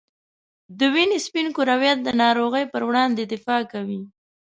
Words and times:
د 0.77 0.79
وینې 0.93 1.19
سپین 1.25 1.47
کرویات 1.55 1.99
د 2.03 2.09
ناروغۍ 2.21 2.65
په 2.73 2.77
وړاندې 2.87 3.23
دفاع 3.33 3.61
کوي. 3.71 4.01